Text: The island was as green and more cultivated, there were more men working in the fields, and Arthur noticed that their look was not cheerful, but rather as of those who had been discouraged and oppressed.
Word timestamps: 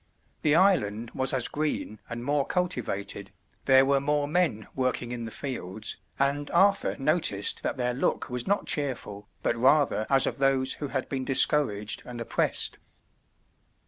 The 0.41 0.55
island 0.55 1.11
was 1.11 1.31
as 1.31 1.47
green 1.47 1.99
and 2.09 2.25
more 2.25 2.43
cultivated, 2.43 3.31
there 3.65 3.85
were 3.85 4.01
more 4.01 4.27
men 4.27 4.65
working 4.73 5.11
in 5.11 5.25
the 5.25 5.29
fields, 5.31 5.97
and 6.17 6.49
Arthur 6.49 6.95
noticed 6.97 7.61
that 7.61 7.77
their 7.77 7.93
look 7.93 8.27
was 8.27 8.47
not 8.47 8.65
cheerful, 8.65 9.29
but 9.43 9.55
rather 9.55 10.07
as 10.09 10.25
of 10.25 10.39
those 10.39 10.73
who 10.81 10.87
had 10.87 11.07
been 11.07 11.23
discouraged 11.23 12.01
and 12.03 12.19
oppressed. 12.19 12.79